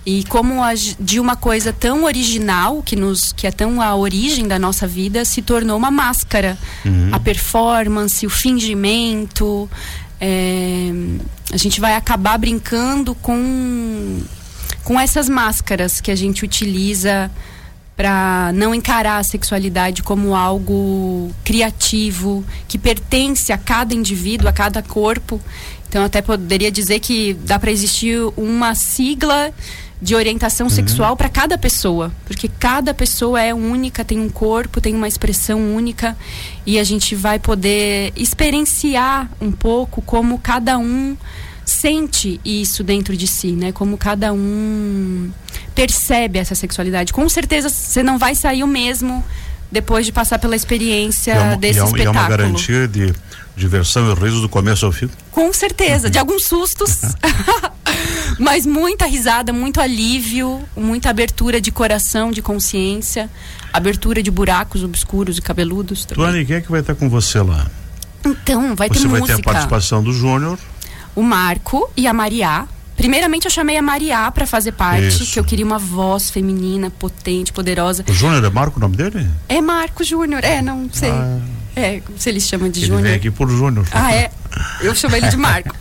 e 0.05 0.23
como 0.23 0.63
a, 0.63 0.73
de 0.73 1.19
uma 1.19 1.35
coisa 1.35 1.71
tão 1.71 2.05
original, 2.05 2.81
que, 2.81 2.95
nos, 2.95 3.31
que 3.33 3.45
é 3.45 3.51
tão 3.51 3.81
a 3.81 3.95
origem 3.95 4.47
da 4.47 4.57
nossa 4.57 4.87
vida, 4.87 5.23
se 5.23 5.41
tornou 5.41 5.77
uma 5.77 5.91
máscara. 5.91 6.57
Uhum. 6.83 7.09
A 7.11 7.19
performance, 7.19 8.25
o 8.25 8.29
fingimento. 8.29 9.69
É, 10.19 10.91
a 11.51 11.57
gente 11.57 11.79
vai 11.79 11.95
acabar 11.95 12.37
brincando 12.37 13.13
com, 13.15 14.21
com 14.83 14.99
essas 14.99 15.29
máscaras 15.29 16.01
que 16.01 16.09
a 16.09 16.15
gente 16.15 16.43
utiliza 16.43 17.29
para 17.95 18.51
não 18.55 18.73
encarar 18.73 19.17
a 19.17 19.23
sexualidade 19.23 20.01
como 20.01 20.35
algo 20.35 21.29
criativo, 21.43 22.43
que 22.67 22.77
pertence 22.79 23.53
a 23.53 23.57
cada 23.57 23.93
indivíduo, 23.93 24.47
a 24.47 24.51
cada 24.51 24.81
corpo. 24.81 25.39
Então, 25.87 26.05
até 26.05 26.21
poderia 26.21 26.71
dizer 26.71 26.99
que 26.99 27.33
dá 27.33 27.59
para 27.59 27.69
existir 27.69 28.17
uma 28.37 28.73
sigla 28.73 29.53
de 30.01 30.15
orientação 30.15 30.65
uhum. 30.65 30.73
sexual 30.73 31.15
para 31.15 31.29
cada 31.29 31.57
pessoa, 31.57 32.11
porque 32.25 32.49
cada 32.59 32.93
pessoa 32.93 33.39
é 33.39 33.53
única, 33.53 34.03
tem 34.03 34.19
um 34.19 34.29
corpo, 34.29 34.81
tem 34.81 34.95
uma 34.95 35.07
expressão 35.07 35.75
única 35.75 36.17
e 36.65 36.79
a 36.79 36.83
gente 36.83 37.13
vai 37.13 37.37
poder 37.37 38.11
experienciar 38.15 39.29
um 39.39 39.51
pouco 39.51 40.01
como 40.01 40.39
cada 40.39 40.77
um 40.79 41.15
sente 41.63 42.41
isso 42.43 42.83
dentro 42.83 43.15
de 43.15 43.27
si, 43.27 43.51
né? 43.51 43.71
Como 43.71 43.95
cada 43.95 44.33
um 44.33 45.29
percebe 45.75 46.39
essa 46.39 46.55
sexualidade. 46.55 47.13
Com 47.13 47.29
certeza 47.29 47.69
você 47.69 48.01
não 48.01 48.17
vai 48.17 48.33
sair 48.33 48.63
o 48.63 48.67
mesmo 48.67 49.23
depois 49.71 50.05
de 50.05 50.11
passar 50.11 50.37
pela 50.39 50.55
experiência 50.55 51.31
é 51.31 51.39
uma, 51.39 51.57
desse 51.57 51.79
e 51.79 51.81
é, 51.81 51.85
espetáculo. 51.85 52.15
E 52.15 52.17
é 52.17 52.21
uma 52.21 52.29
garantia 52.29 52.87
de 52.87 53.13
diversão 53.55 54.11
e 54.11 54.15
riso 54.15 54.41
do 54.41 54.49
começo 54.49 54.85
ao 54.85 54.91
fim? 54.91 55.09
Com 55.31 55.53
certeza, 55.53 56.09
de 56.09 56.17
alguns 56.17 56.45
sustos. 56.45 57.01
Mas 58.41 58.65
muita 58.65 59.05
risada, 59.05 59.53
muito 59.53 59.79
alívio, 59.79 60.59
muita 60.75 61.11
abertura 61.11 61.61
de 61.61 61.71
coração, 61.71 62.31
de 62.31 62.41
consciência, 62.41 63.29
abertura 63.71 64.23
de 64.23 64.31
buracos 64.31 64.83
obscuros 64.83 65.37
e 65.37 65.41
cabeludos 65.43 66.05
também. 66.05 66.25
Tuane, 66.25 66.45
quem 66.45 66.55
é 66.55 66.61
que 66.61 66.71
vai 66.71 66.79
estar 66.79 66.95
com 66.95 67.07
você 67.07 67.39
lá? 67.39 67.67
Então, 68.25 68.75
vai 68.75 68.87
você 68.87 69.01
ter 69.01 69.07
vai 69.07 69.19
música. 69.19 69.37
Você 69.37 69.43
vai 69.43 69.43
ter 69.43 69.49
a 69.49 69.53
participação 69.53 70.03
do 70.03 70.11
Júnior. 70.11 70.57
O 71.15 71.21
Marco 71.21 71.91
e 71.95 72.07
a 72.07 72.13
Mariá. 72.13 72.67
Primeiramente 72.97 73.45
eu 73.45 73.51
chamei 73.51 73.77
a 73.77 73.81
Mariá 73.81 74.31
para 74.31 74.47
fazer 74.47 74.71
parte, 74.71 75.07
Isso. 75.07 75.33
que 75.33 75.39
eu 75.39 75.43
queria 75.43 75.65
uma 75.65 75.77
voz 75.77 76.31
feminina, 76.31 76.89
potente, 76.89 77.53
poderosa. 77.53 78.03
O 78.07 78.13
Júnior 78.13 78.43
é 78.43 78.49
Marco 78.49 78.77
o 78.77 78.81
nome 78.81 78.97
dele? 78.97 79.29
É 79.47 79.61
Marco 79.61 80.03
Júnior, 80.03 80.43
é, 80.43 80.63
não 80.63 80.89
sei. 80.91 81.11
Ah. 81.11 81.39
É, 81.75 82.01
se 82.17 82.29
eles 82.29 82.43
chamam 82.47 82.69
de 82.69 82.81
Júnior. 82.81 83.01
Ele 83.01 83.07
vem 83.09 83.17
aqui 83.17 83.29
por 83.29 83.47
Júnior. 83.49 83.85
Ah, 83.91 84.11
é? 84.11 84.31
Eu 84.81 84.95
chamo 84.95 85.15
ele 85.15 85.29
de 85.29 85.37
Marco. 85.37 85.75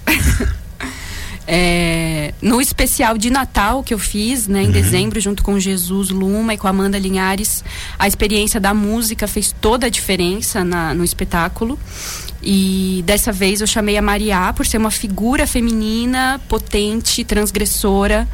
É, 1.52 2.32
no 2.40 2.60
especial 2.60 3.18
de 3.18 3.28
Natal 3.28 3.82
que 3.82 3.92
eu 3.92 3.98
fiz, 3.98 4.46
né, 4.46 4.62
em 4.62 4.66
uhum. 4.66 4.70
dezembro, 4.70 5.18
junto 5.18 5.42
com 5.42 5.58
Jesus 5.58 6.10
Luma 6.10 6.54
e 6.54 6.56
com 6.56 6.68
Amanda 6.68 6.96
Linhares, 6.96 7.64
a 7.98 8.06
experiência 8.06 8.60
da 8.60 8.72
música 8.72 9.26
fez 9.26 9.52
toda 9.60 9.86
a 9.86 9.90
diferença 9.90 10.62
na, 10.62 10.94
no 10.94 11.02
espetáculo. 11.02 11.76
E 12.42 13.02
dessa 13.04 13.32
vez 13.32 13.60
eu 13.60 13.66
chamei 13.66 13.98
a 13.98 14.02
Mariá 14.02 14.52
por 14.52 14.64
ser 14.64 14.78
uma 14.78 14.90
figura 14.90 15.46
feminina, 15.46 16.40
potente, 16.48 17.22
transgressora 17.22 18.26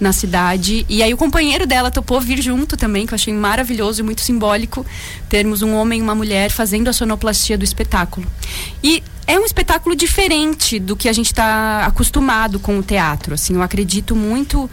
na 0.00 0.12
cidade. 0.12 0.84
E 0.88 1.02
aí 1.02 1.14
o 1.14 1.16
companheiro 1.16 1.64
dela 1.66 1.90
topou 1.90 2.20
vir 2.20 2.42
junto 2.42 2.76
também, 2.76 3.06
que 3.06 3.12
eu 3.12 3.16
achei 3.16 3.32
maravilhoso 3.32 4.00
e 4.00 4.02
muito 4.02 4.20
simbólico 4.22 4.84
termos 5.28 5.62
um 5.62 5.74
homem 5.74 6.00
e 6.00 6.02
uma 6.02 6.14
mulher 6.14 6.50
fazendo 6.50 6.88
a 6.88 6.92
sonoplastia 6.92 7.56
do 7.56 7.64
espetáculo. 7.64 8.26
E 8.82 9.02
é 9.26 9.38
um 9.38 9.44
espetáculo 9.44 9.94
diferente 9.94 10.78
do 10.78 10.96
que 10.96 11.08
a 11.08 11.12
gente 11.12 11.26
está 11.26 11.86
acostumado 11.86 12.58
com 12.58 12.78
o 12.78 12.82
teatro. 12.82 13.34
Assim, 13.34 13.54
eu 13.54 13.62
acredito 13.62 14.16
muito 14.16 14.68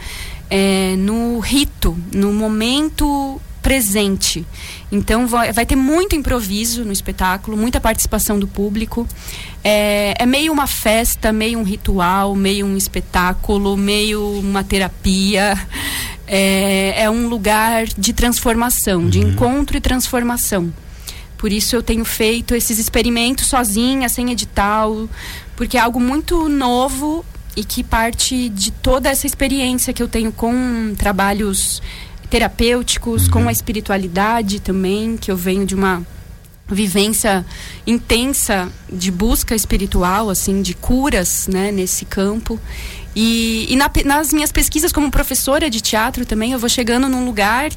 é, 0.50 0.96
no 0.98 1.40
rito, 1.40 1.98
no 2.14 2.34
momento 2.34 3.40
presente. 3.62 4.46
Então 4.92 5.28
vai, 5.28 5.52
vai, 5.52 5.66
ter 5.66 5.76
muito 5.76 6.16
improviso 6.16 6.84
no 6.84 6.92
espetáculo, 6.92 7.56
muita 7.56 7.80
participação 7.80 8.40
do 8.40 8.48
público. 8.48 9.08
É, 9.64 10.16
é, 10.18 10.26
meio 10.26 10.52
uma 10.52 10.68
festa, 10.68 11.32
meio 11.32 11.60
um 11.60 11.64
ritual, 11.64 12.36
meio 12.36 12.66
um 12.66 12.76
espetáculo, 12.76 13.78
meio 13.78 14.40
uma 14.40 14.64
terapia. 14.64 15.58
É, 16.26 17.04
é 17.04 17.10
um 17.10 17.28
lugar 17.28 17.86
de 17.86 18.14
transformação, 18.14 19.02
uhum. 19.02 19.10
de 19.10 19.20
encontro 19.20 19.78
e 19.78 19.82
transformação. 19.82 20.72
Por 21.40 21.54
isso 21.54 21.74
eu 21.74 21.82
tenho 21.82 22.04
feito 22.04 22.54
esses 22.54 22.78
experimentos 22.78 23.48
sozinha, 23.48 24.10
sem 24.10 24.30
edital, 24.30 25.08
porque 25.56 25.78
é 25.78 25.80
algo 25.80 25.98
muito 25.98 26.50
novo 26.50 27.26
e 27.56 27.64
que 27.64 27.82
parte 27.82 28.50
de 28.50 28.72
toda 28.72 29.08
essa 29.08 29.26
experiência 29.26 29.94
que 29.94 30.04
eu 30.04 30.08
tenho 30.08 30.34
com 30.34 30.94
trabalhos 30.98 31.82
terapêuticos, 32.30 33.26
uhum. 33.26 33.32
com 33.32 33.48
a 33.48 33.54
espiritualidade 33.54 34.60
também, 34.60 35.16
que 35.16 35.32
eu 35.32 35.38
venho 35.38 35.66
de 35.66 35.74
uma 35.74 36.06
vivência 36.68 37.46
intensa 37.88 38.70
de 38.92 39.10
busca 39.10 39.56
espiritual, 39.56 40.30
assim, 40.30 40.62
de 40.62 40.74
curas, 40.74 41.48
né, 41.48 41.72
nesse 41.72 42.04
campo. 42.04 42.60
E, 43.16 43.66
e 43.70 43.76
na, 43.78 43.90
nas 44.06 44.34
minhas 44.34 44.52
pesquisas 44.52 44.92
como 44.92 45.10
professora 45.10 45.70
de 45.70 45.80
teatro 45.82 46.26
também, 46.26 46.52
eu 46.52 46.60
vou 46.60 46.70
chegando 46.70 47.08
num 47.08 47.26
lugar 47.26 47.72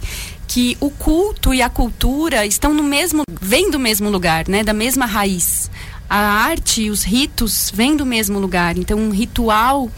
que 0.52 0.76
o 0.80 0.90
culto 0.90 1.54
e 1.54 1.62
a 1.62 1.71
cultura 1.71 2.44
estão 2.44 2.75
no 2.75 2.82
mesmo, 2.82 3.23
vêm 3.40 3.71
do 3.71 3.78
mesmo 3.78 4.11
lugar, 4.11 4.47
né, 4.47 4.62
da 4.62 4.75
mesma 4.75 5.06
raiz. 5.06 5.71
A 6.11 6.18
arte 6.18 6.82
e 6.82 6.90
os 6.90 7.02
ritos 7.02 7.73
vêm 7.75 7.97
do 7.97 8.04
mesmo 8.04 8.38
lugar. 8.38 8.76
Então, 8.76 8.99
um 8.99 9.09
ritual 9.09 9.90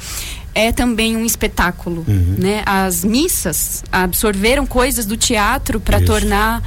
é 0.55 0.71
também 0.71 1.17
um 1.17 1.25
espetáculo, 1.25 2.05
uhum. 2.07 2.37
né? 2.39 2.63
As 2.65 3.05
missas 3.05 3.83
absorveram 3.91 4.65
coisas 4.65 5.07
do 5.07 5.17
teatro 5.17 5.81
para 5.81 6.01
tornar 6.01 6.63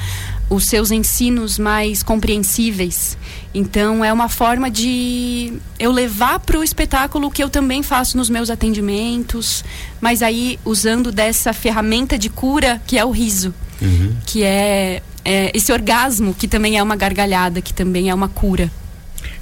os 0.49 0.65
seus 0.65 0.91
ensinos 0.91 1.59
mais 1.59 2.03
compreensíveis. 2.03 3.17
Então 3.53 4.03
é 4.03 4.11
uma 4.11 4.29
forma 4.29 4.69
de 4.69 5.53
eu 5.79 5.91
levar 5.91 6.39
para 6.39 6.59
o 6.59 6.63
espetáculo 6.63 7.27
o 7.27 7.31
que 7.31 7.43
eu 7.43 7.49
também 7.49 7.83
faço 7.83 8.17
nos 8.17 8.29
meus 8.29 8.49
atendimentos, 8.49 9.63
mas 9.99 10.21
aí 10.21 10.59
usando 10.63 11.11
dessa 11.11 11.53
ferramenta 11.53 12.17
de 12.17 12.29
cura 12.29 12.81
que 12.85 12.97
é 12.97 13.03
o 13.03 13.11
riso, 13.11 13.53
uhum. 13.81 14.15
que 14.25 14.43
é, 14.43 15.01
é 15.25 15.51
esse 15.53 15.71
orgasmo 15.71 16.33
que 16.33 16.47
também 16.47 16.77
é 16.77 16.83
uma 16.83 16.95
gargalhada, 16.95 17.61
que 17.61 17.73
também 17.73 18.09
é 18.09 18.13
uma 18.13 18.27
cura. 18.27 18.71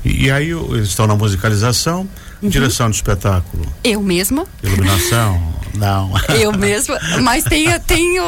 E, 0.04 0.26
e 0.26 0.32
aí 0.32 0.50
eles 0.50 0.90
estão 0.90 1.08
na 1.08 1.16
musicalização 1.16 2.08
Uhum. 2.42 2.50
Direção 2.50 2.90
de 2.90 2.96
espetáculo? 2.98 3.66
Eu 3.84 4.02
mesma. 4.02 4.46
Iluminação? 4.62 5.42
Não. 5.78 6.12
Eu 6.40 6.52
mesma. 6.54 6.98
Mas 7.22 7.44
tenho, 7.44 7.80
tenho, 7.82 8.24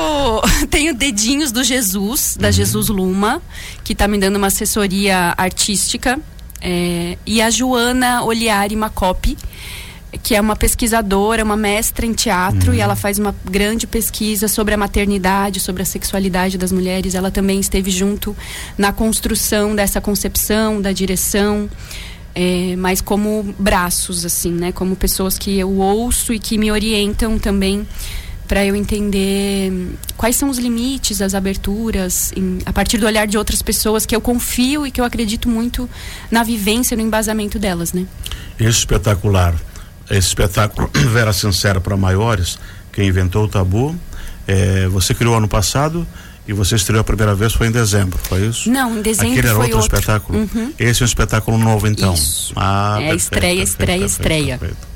tenho 0.70 0.94
dedinhos 0.94 1.52
do 1.52 1.64
Jesus, 1.64 2.38
da 2.40 2.48
uhum. 2.48 2.52
Jesus 2.54 2.90
Luma, 2.90 3.42
que 3.84 3.94
está 3.94 4.08
me 4.08 4.18
dando 4.18 4.36
uma 4.38 4.48
assessoria 4.48 5.34
artística. 5.38 6.20
É, 6.62 7.18
e 7.26 7.42
a 7.42 7.50
Joana 7.50 8.24
Oliari 8.24 8.76
Macopi, 8.76 9.38
que 10.24 10.36
é 10.36 10.42
uma 10.42 10.56
pesquisadora, 10.56 11.44
uma 11.44 11.58
mestra 11.58 12.06
em 12.06 12.14
teatro, 12.14 12.72
uhum. 12.72 12.78
e 12.78 12.80
ela 12.80 12.96
faz 12.96 13.20
uma 13.20 13.36
grande 13.46 13.86
pesquisa 13.86 14.48
sobre 14.48 14.74
a 14.74 14.78
maternidade, 14.78 15.60
sobre 15.60 15.84
a 15.84 15.86
sexualidade 15.86 16.58
das 16.58 16.72
mulheres. 16.72 17.14
Ela 17.14 17.30
também 17.30 17.60
esteve 17.60 17.92
junto 17.92 18.36
na 18.78 18.92
construção 18.92 19.76
dessa 19.76 20.02
concepção, 20.02 20.82
da 20.82 20.92
direção 20.92 21.70
é, 22.40 22.76
mas 22.76 23.02
como 23.02 23.56
braços, 23.58 24.24
assim, 24.24 24.52
né? 24.52 24.72
Como 24.72 24.96
pessoas 24.96 25.40
que 25.40 25.58
eu 25.58 25.72
ouço 25.80 26.32
e 26.32 26.38
que 26.38 26.56
me 26.56 26.72
orientam 26.72 27.40
também 27.40 27.88
para 28.48 28.64
eu 28.64 28.76
entender 28.76 29.98
quais 30.16 30.36
são 30.36 30.48
os 30.48 30.60
limites, 30.60 31.20
as 31.20 31.34
aberturas, 31.34 32.32
em, 32.38 32.60
a 32.64 32.72
partir 32.72 33.00
do 33.00 33.08
olhar 33.08 33.26
de 33.26 33.40
outras 33.40 33.64
pessoas 33.64 34.06
que 34.06 34.16
eu 34.16 34.22
confio 34.22 34.86
e 34.86 34.92
que 34.92 35.02
eu 35.02 35.06
acredito 35.06 35.50
muito 35.50 35.90
na 36.30 36.44
vivência, 36.44 36.96
no 36.96 37.02
embasamento 37.02 37.58
delas, 37.58 37.92
né? 37.92 38.06
Espetacular, 38.60 39.56
esse 40.08 40.28
espetáculo 40.28 40.92
Vera 41.12 41.34
Sincera 41.34 41.82
para 41.82 41.98
Maiores, 41.98 42.60
quem 42.94 43.08
inventou 43.08 43.46
o 43.46 43.48
tabu, 43.48 43.96
é, 44.48 44.88
você 44.90 45.16
criou 45.16 45.36
ano 45.36 45.48
passado 45.48 46.06
e 46.48 46.54
você 46.54 46.76
estreou 46.76 47.02
a 47.02 47.04
primeira 47.04 47.36
vez 47.36 47.54
foi 47.54 47.68
em 47.68 47.72
dezembro, 47.72 48.18
foi 48.18 48.48
isso? 48.48 48.70
Não, 48.70 48.98
em 48.98 49.02
dezembro 49.02 49.34
Aquele 49.34 49.48
era 49.48 49.58
outro, 49.58 49.78
outro. 49.78 49.96
espetáculo. 49.98 50.40
Uhum. 50.40 50.74
Esse 50.80 51.04
é 51.04 51.04
um 51.04 51.08
espetáculo 51.08 51.58
novo, 51.58 51.88
então. 51.88 52.14
Isso. 52.14 52.54
Ah, 52.56 52.98
é 53.02 53.10
perfeito, 53.10 53.20
estreia, 53.20 53.56
perfeito, 53.56 54.06
estreia, 54.06 54.58
perfeito, 54.58 54.78
estreia. 54.78 54.88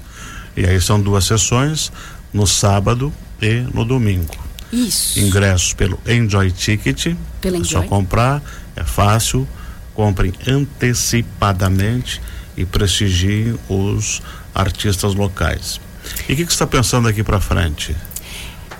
E 0.55 0.65
aí 0.65 0.81
são 0.81 1.01
duas 1.01 1.25
sessões, 1.25 1.91
no 2.33 2.47
sábado 2.47 3.13
e 3.41 3.65
no 3.73 3.83
domingo. 3.83 4.35
Isso. 4.71 5.19
Ingressos 5.19 5.73
pelo 5.73 5.99
Enjoy 6.07 6.51
Ticket. 6.51 7.15
Pelo 7.41 7.57
é 7.57 7.59
Enjoy. 7.59 7.81
só 7.81 7.87
comprar, 7.87 8.41
é 8.75 8.83
fácil. 8.83 9.47
Comprem 9.93 10.33
antecipadamente 10.47 12.21
e 12.55 12.65
prestigiem 12.65 13.59
os 13.67 14.21
artistas 14.55 15.13
locais. 15.13 15.81
E 16.29 16.33
o 16.33 16.35
que, 16.35 16.45
que 16.45 16.51
você 16.51 16.55
está 16.55 16.67
pensando 16.67 17.07
aqui 17.07 17.23
para 17.23 17.39
frente? 17.41 17.95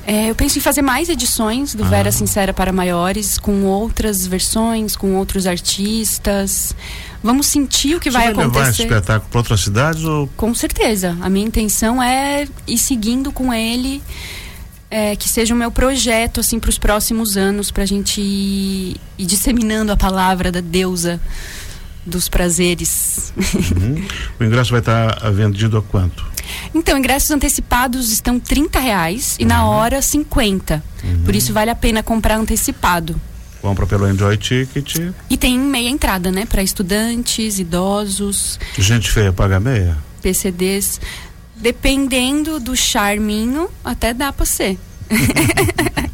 É, 0.05 0.29
eu 0.29 0.35
penso 0.35 0.57
em 0.57 0.61
fazer 0.61 0.81
mais 0.81 1.09
edições 1.09 1.75
do 1.75 1.83
ah. 1.83 1.87
Vera 1.87 2.11
Sincera 2.11 2.53
para 2.53 2.71
Maiores, 2.71 3.37
com 3.37 3.63
outras 3.63 4.25
versões, 4.25 4.95
com 4.95 5.15
outros 5.15 5.45
artistas. 5.45 6.75
Vamos 7.23 7.47
sentir 7.47 7.95
o 7.95 7.99
que 7.99 8.09
Você 8.09 8.17
vai, 8.17 8.33
vai 8.33 8.43
acontecer. 8.43 8.59
levar 8.59 8.69
esse 8.71 8.81
espetáculo 8.81 9.29
para 9.29 9.39
outras 9.39 9.61
cidades? 9.61 10.03
Ou... 10.03 10.27
Com 10.35 10.53
certeza. 10.55 11.15
A 11.21 11.29
minha 11.29 11.45
intenção 11.45 12.01
é 12.01 12.47
ir 12.67 12.77
seguindo 12.77 13.31
com 13.31 13.53
ele. 13.53 14.01
É, 14.93 15.15
que 15.15 15.29
seja 15.29 15.53
o 15.53 15.57
meu 15.57 15.71
projeto 15.71 16.41
assim 16.41 16.59
para 16.59 16.69
os 16.69 16.77
próximos 16.77 17.37
anos 17.37 17.71
para 17.71 17.83
a 17.83 17.85
gente 17.85 18.19
ir, 18.19 18.97
ir 19.17 19.25
disseminando 19.25 19.89
a 19.89 19.95
palavra 19.95 20.51
da 20.51 20.59
deusa 20.59 21.17
dos 22.05 22.27
prazeres. 22.27 23.31
Uhum. 23.37 24.05
O 24.37 24.43
ingresso 24.43 24.71
vai 24.71 24.79
estar 24.79 25.31
vendido 25.31 25.77
a 25.77 25.81
quanto? 25.81 26.30
Então, 26.73 26.97
ingressos 26.97 27.29
antecipados 27.31 28.11
estão 28.11 28.39
30 28.39 28.79
reais 28.79 29.35
e 29.39 29.45
na 29.45 29.65
uhum. 29.65 29.71
hora 29.71 30.01
50. 30.01 30.83
Uhum. 31.03 31.23
Por 31.23 31.35
isso 31.35 31.53
vale 31.53 31.69
a 31.69 31.75
pena 31.75 32.01
comprar 32.03 32.35
antecipado. 32.35 33.19
Compra 33.61 33.85
pelo 33.85 34.09
Enjoy 34.09 34.35
Ticket. 34.37 34.95
E 35.29 35.37
tem 35.37 35.59
meia 35.59 35.89
entrada, 35.89 36.31
né? 36.31 36.47
Para 36.47 36.63
estudantes, 36.63 37.59
idosos. 37.59 38.59
Gente 38.77 39.11
feia 39.11 39.31
paga 39.31 39.59
meia? 39.59 39.95
PCDs. 40.21 40.99
Dependendo 41.55 42.59
do 42.59 42.75
charminho, 42.75 43.69
até 43.85 44.15
dá 44.15 44.33
para 44.33 44.47
ser. 44.47 44.79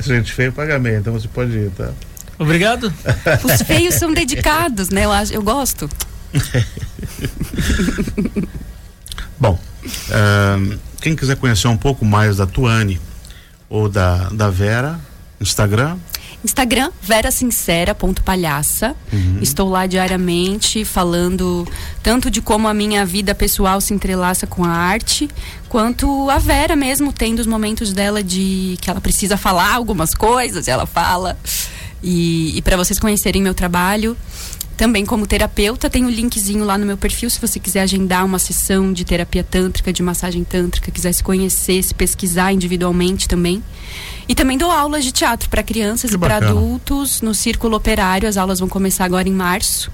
Gente 0.00 0.32
feia 0.32 0.52
paga 0.52 0.78
meia, 0.78 0.98
então 0.98 1.12
você 1.12 1.26
pode 1.26 1.50
ir, 1.52 1.70
tá? 1.70 1.92
Obrigado. 2.38 2.94
Os 3.42 3.62
feios 3.62 3.96
são 3.96 4.12
dedicados, 4.12 4.90
né? 4.90 5.04
Eu, 5.04 5.10
eu 5.32 5.42
gosto. 5.42 5.90
Uh, 9.84 10.78
quem 11.00 11.14
quiser 11.14 11.36
conhecer 11.36 11.68
um 11.68 11.76
pouco 11.76 12.04
mais 12.04 12.36
da 12.36 12.46
Tuane 12.46 13.00
ou 13.68 13.88
da, 13.88 14.28
da 14.30 14.50
Vera, 14.50 14.98
Instagram? 15.40 15.98
Instagram, 16.44 16.90
verasincera.palhaça. 17.00 18.94
Uhum. 19.10 19.38
Estou 19.40 19.70
lá 19.70 19.86
diariamente 19.86 20.84
falando 20.84 21.66
tanto 22.02 22.30
de 22.30 22.42
como 22.42 22.68
a 22.68 22.74
minha 22.74 23.06
vida 23.06 23.34
pessoal 23.34 23.80
se 23.80 23.94
entrelaça 23.94 24.46
com 24.46 24.62
a 24.62 24.68
arte, 24.68 25.28
quanto 25.68 26.28
a 26.28 26.38
Vera 26.38 26.76
mesmo 26.76 27.12
tendo 27.12 27.38
os 27.38 27.46
momentos 27.46 27.94
dela 27.94 28.22
de 28.22 28.76
que 28.80 28.90
ela 28.90 29.00
precisa 29.00 29.38
falar 29.38 29.72
algumas 29.72 30.14
coisas, 30.14 30.68
ela 30.68 30.84
fala. 30.84 31.38
E, 32.02 32.58
e 32.58 32.60
para 32.60 32.76
vocês 32.76 32.98
conhecerem 32.98 33.40
meu 33.40 33.54
trabalho, 33.54 34.14
também 34.76 35.04
como 35.06 35.26
terapeuta, 35.26 35.88
tem 35.88 36.04
o 36.04 36.08
um 36.08 36.10
linkzinho 36.10 36.64
lá 36.64 36.76
no 36.76 36.84
meu 36.84 36.96
perfil 36.96 37.30
se 37.30 37.40
você 37.40 37.58
quiser 37.58 37.82
agendar 37.82 38.24
uma 38.24 38.38
sessão 38.38 38.92
de 38.92 39.04
terapia 39.04 39.44
tântrica, 39.44 39.92
de 39.92 40.02
massagem 40.02 40.44
tântrica, 40.44 40.90
quiser 40.90 41.12
se 41.12 41.22
conhecer, 41.22 41.82
se 41.82 41.94
pesquisar 41.94 42.52
individualmente 42.52 43.28
também. 43.28 43.62
E 44.28 44.34
também 44.34 44.58
dou 44.58 44.70
aulas 44.70 45.04
de 45.04 45.12
teatro 45.12 45.48
para 45.48 45.62
crianças 45.62 46.10
que 46.10 46.16
e 46.16 46.18
para 46.18 46.36
adultos 46.36 47.20
no 47.20 47.34
Círculo 47.34 47.76
Operário. 47.76 48.28
As 48.28 48.36
aulas 48.36 48.58
vão 48.58 48.68
começar 48.68 49.04
agora 49.04 49.28
em 49.28 49.32
março. 49.32 49.90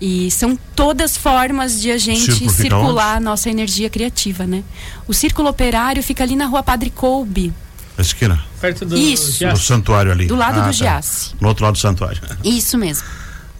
E 0.00 0.30
são 0.30 0.58
todas 0.74 1.16
formas 1.16 1.80
de 1.80 1.90
a 1.90 1.98
gente 1.98 2.48
circular 2.48 3.16
a 3.16 3.20
nossa 3.20 3.50
energia 3.50 3.90
criativa, 3.90 4.46
né? 4.46 4.64
O 5.06 5.12
Círculo 5.12 5.50
Operário 5.50 6.02
fica 6.02 6.24
ali 6.24 6.34
na 6.34 6.46
rua 6.46 6.62
Padre 6.62 6.88
Colbe, 6.88 7.52
a 8.00 8.02
esquina? 8.02 8.42
Perto 8.60 8.86
do 8.86 8.96
Isso. 8.96 9.46
Do 9.46 9.58
santuário 9.58 10.10
ali. 10.10 10.26
Do 10.26 10.34
lado 10.34 10.60
ah, 10.60 10.62
do 10.62 10.66
tá. 10.66 10.72
Giasse. 10.72 11.34
No 11.38 11.48
outro 11.48 11.64
lado 11.64 11.74
do 11.74 11.78
santuário. 11.78 12.20
Isso 12.42 12.78
mesmo. 12.78 13.06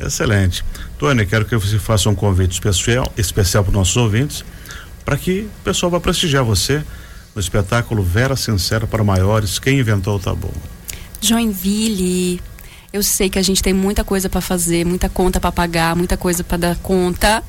Excelente. 0.00 0.64
Tônia, 0.99 1.26
quero 1.26 1.45
que 1.45 1.57
você 1.57 1.78
faça 1.78 2.09
um 2.09 2.14
convite 2.14 2.52
especial, 2.52 3.12
especial 3.16 3.62
para 3.62 3.71
os 3.71 3.76
nossos 3.76 3.97
ouvintes, 3.97 4.45
para 5.04 5.16
que 5.16 5.49
o 5.61 5.64
pessoal 5.64 5.90
vá 5.90 6.00
prestigiar 6.00 6.45
você 6.45 6.83
no 7.35 7.40
espetáculo 7.40 8.02
Vera 8.02 8.37
Sincera 8.37 8.87
para 8.87 9.04
Maiores, 9.04 9.59
Quem 9.59 9.78
Inventou 9.78 10.16
o 10.16 10.19
Tabu. 10.19 10.52
Joinville, 11.21 12.40
eu 12.92 13.02
sei 13.02 13.28
que 13.28 13.38
a 13.38 13.42
gente 13.42 13.62
tem 13.62 13.73
muita 13.73 14.02
coisa 14.02 14.28
para 14.28 14.40
fazer, 14.40 14.85
muita 14.85 15.09
conta 15.09 15.38
para 15.38 15.52
pagar, 15.52 15.95
muita 15.95 16.16
coisa 16.16 16.42
para 16.42 16.57
dar 16.57 16.76
conta, 16.76 17.42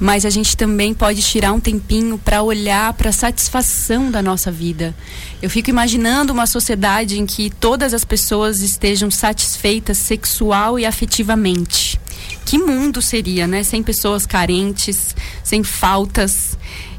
mas 0.00 0.24
a 0.24 0.30
gente 0.30 0.56
também 0.56 0.92
pode 0.92 1.22
tirar 1.22 1.52
um 1.52 1.60
tempinho 1.60 2.18
para 2.18 2.42
olhar 2.42 2.92
para 2.94 3.10
a 3.10 3.12
satisfação 3.12 4.10
da 4.10 4.22
nossa 4.22 4.50
vida. 4.50 4.94
Eu 5.40 5.48
fico 5.48 5.70
imaginando 5.70 6.32
uma 6.32 6.46
sociedade 6.46 7.18
em 7.18 7.26
que 7.26 7.50
todas 7.50 7.94
as 7.94 8.04
pessoas 8.04 8.60
estejam 8.60 9.10
satisfeitas 9.10 9.98
sexual 9.98 10.78
e 10.78 10.84
afetivamente. 10.84 12.00
Que 12.44 12.58
mundo 12.58 13.00
seria, 13.00 13.46
né? 13.46 13.62
Sem 13.62 13.82
pessoas 13.82 14.26
carentes, 14.26 15.14
sem 15.42 15.62
faltas. 15.62 16.51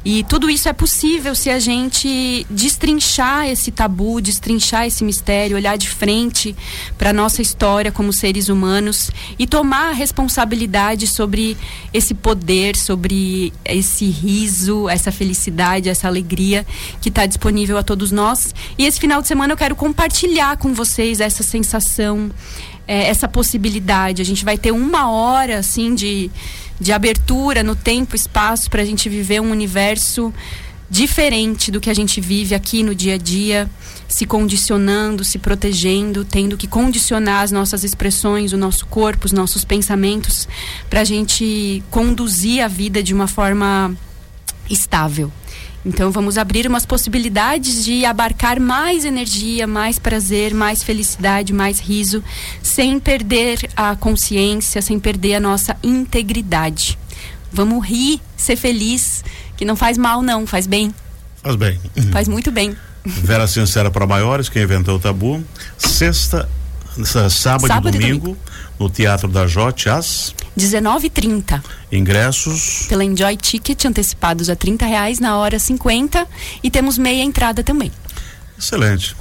E 0.06 0.22
tudo 0.26 0.50
isso 0.50 0.68
é 0.68 0.74
possível 0.74 1.34
se 1.34 1.50
a 1.50 1.60
gente 1.60 2.46
destrinchar 2.50 3.48
esse 3.48 3.72
tabu, 3.72 4.20
destrinchar 4.20 4.86
esse 4.86 5.02
mistério, 5.02 5.56
olhar 5.56 5.78
de 5.78 5.90
frente 5.90 6.54
para 6.98 7.12
a 7.12 7.14
nossa 7.14 7.42
história 7.42 7.90
como 7.90 8.12
seres 8.12 8.50
humanos 8.50 9.10
e 9.40 9.48
tomar 9.48 9.92
a 9.92 9.94
responsabilidade 9.94 11.08
sobre 11.08 11.58
esse 11.94 12.14
poder, 12.14 12.76
sobre 12.76 13.54
esse 13.64 14.06
riso, 14.06 14.90
essa 14.90 15.10
felicidade, 15.10 15.88
essa 15.88 16.08
alegria 16.08 16.66
que 17.00 17.08
está 17.08 17.26
disponível 17.26 17.78
a 17.78 17.84
todos 17.84 18.12
nós. 18.12 18.54
E 18.78 18.86
esse 18.86 19.00
final 19.00 19.22
de 19.22 19.30
semana 19.30 19.54
eu 19.54 19.58
quero 19.58 19.76
compartilhar 19.76 20.58
com 20.58 20.74
vocês 20.74 21.22
essa 21.22 21.44
sensação, 21.44 22.30
é, 22.86 23.08
essa 23.08 23.30
possibilidade. 23.30 24.22
A 24.22 24.26
gente 24.26 24.44
vai 24.44 24.58
ter 24.58 24.72
uma 24.72 25.10
hora 25.10 25.60
assim 25.60 25.96
de 25.96 26.30
de 26.84 26.92
abertura 26.92 27.64
no 27.64 27.76
tempo 27.76 28.14
e 28.14 28.18
espaço 28.18 28.70
para 28.70 28.82
a 28.82 28.86
gente 28.86 29.08
viver 29.08 29.42
um 29.42 29.50
universo 29.52 30.34
diferente 30.90 31.72
do 31.72 31.80
que 31.80 31.90
a 31.90 31.94
gente 31.94 32.22
vive 32.22 32.54
aqui 32.54 32.84
no 32.84 32.94
dia 32.94 33.16
a 33.16 33.18
dia, 33.18 33.70
se 34.08 34.26
condicionando, 34.26 35.24
se 35.24 35.40
protegendo, 35.40 36.24
tendo 36.26 36.58
que 36.58 36.68
condicionar 36.68 37.42
as 37.42 37.52
nossas 37.52 37.84
expressões, 37.84 38.52
o 38.52 38.58
nosso 38.58 38.86
corpo, 38.86 39.26
os 39.26 39.32
nossos 39.32 39.64
pensamentos, 39.64 40.48
para 40.90 41.02
a 41.02 41.04
gente 41.04 41.82
conduzir 41.90 42.62
a 42.62 42.68
vida 42.68 43.02
de 43.02 43.14
uma 43.14 43.28
forma 43.28 43.96
estável. 44.70 45.32
Então 45.86 46.12
vamos 46.12 46.38
abrir 46.38 46.66
umas 46.66 46.86
possibilidades 46.86 47.84
de 47.84 48.06
abarcar 48.06 48.60
mais 48.60 49.04
energia, 49.04 49.68
mais 49.68 50.00
prazer, 50.00 50.54
mais 50.54 50.82
felicidade, 50.82 51.52
mais 51.52 51.80
riso, 51.80 52.24
sem 52.62 53.00
perder 53.00 53.70
a 53.76 53.96
consciência, 53.96 54.82
sem 54.82 54.98
perder 54.98 55.36
a 55.36 55.40
nossa 55.42 55.76
integridade. 55.84 56.98
Vamos 57.52 57.86
rir, 57.86 58.22
ser 58.38 58.56
feliz, 58.56 59.24
que 59.58 59.66
não 59.66 59.76
faz 59.76 59.98
mal 59.98 60.22
não, 60.22 60.48
faz 60.48 60.66
bem. 60.66 60.94
Faz 61.44 61.56
bem. 61.58 61.80
Faz 62.12 62.28
muito 62.28 62.50
bem. 62.50 62.76
Vera 63.06 63.46
Sincera 63.46 63.92
para 63.92 64.08
Maiores, 64.08 64.48
quem 64.48 64.64
inventou 64.64 64.96
o 64.96 65.00
tabu. 65.00 65.44
Sexta, 65.78 66.50
sábado, 67.30 67.68
sábado 67.68 67.90
e 67.90 68.00
domingo, 68.00 68.20
domingo, 68.20 68.38
no 68.80 68.90
Teatro 68.90 69.28
da 69.28 69.48
Jote, 69.48 69.90
às 69.90 70.34
19h30. 70.58 71.62
Ingressos? 71.92 72.86
Pela 72.88 73.04
Enjoy 73.04 73.36
Ticket, 73.38 73.86
antecipados 73.86 74.50
a 74.50 74.56
30 74.56 74.86
reais 74.86 75.20
na 75.20 75.38
hora 75.38 75.58
50 75.60 76.28
e 76.64 76.70
temos 76.70 76.98
meia 76.98 77.24
entrada 77.24 77.64
também. 77.64 77.92
Excelente. 78.58 79.16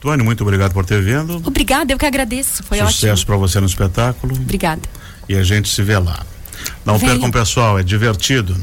Tônia, 0.00 0.24
muito 0.24 0.42
obrigado 0.42 0.72
por 0.72 0.84
ter 0.86 1.02
vindo. 1.02 1.42
Obrigada, 1.44 1.92
eu 1.92 1.98
que 1.98 2.06
agradeço. 2.06 2.62
Foi 2.62 2.78
Sucesso 2.78 3.12
ótimo. 3.12 3.26
para 3.26 3.36
você 3.36 3.60
no 3.60 3.66
espetáculo. 3.66 4.34
Obrigada. 4.34 4.80
E 5.28 5.36
a 5.36 5.42
gente 5.42 5.68
se 5.68 5.82
vê 5.82 5.98
lá. 5.98 6.24
Não 6.84 6.96
Venha. 6.98 7.12
percam, 7.12 7.30
pessoal, 7.30 7.78
é 7.78 7.82
divertido. 7.82 8.56